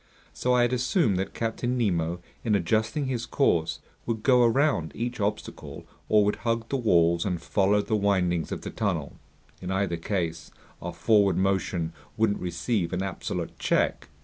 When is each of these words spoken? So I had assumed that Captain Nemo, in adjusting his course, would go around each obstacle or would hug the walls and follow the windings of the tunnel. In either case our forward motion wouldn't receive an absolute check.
So 0.33 0.55
I 0.55 0.63
had 0.63 0.73
assumed 0.73 1.19
that 1.19 1.35
Captain 1.35 1.77
Nemo, 1.77 2.21
in 2.43 2.55
adjusting 2.55 3.05
his 3.05 3.27
course, 3.27 3.81
would 4.07 4.23
go 4.23 4.41
around 4.41 4.93
each 4.95 5.19
obstacle 5.19 5.85
or 6.09 6.25
would 6.25 6.37
hug 6.37 6.67
the 6.69 6.75
walls 6.77 7.23
and 7.23 7.39
follow 7.39 7.83
the 7.83 7.95
windings 7.95 8.51
of 8.51 8.61
the 8.61 8.71
tunnel. 8.71 9.13
In 9.61 9.69
either 9.69 9.97
case 9.97 10.49
our 10.81 10.91
forward 10.91 11.37
motion 11.37 11.93
wouldn't 12.17 12.39
receive 12.39 12.93
an 12.93 13.03
absolute 13.03 13.59
check. 13.59 14.09